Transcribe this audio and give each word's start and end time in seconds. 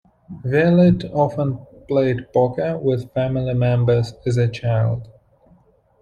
Violette 0.43 1.05
often 1.13 1.63
played 1.87 2.33
poker 2.33 2.75
with 2.79 3.13
family 3.13 3.53
members 3.53 4.15
as 4.25 4.35
a 4.37 4.47
child. 4.47 5.07